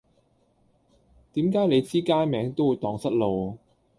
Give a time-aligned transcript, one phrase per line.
[1.33, 3.59] 點解你知街名都會盪失路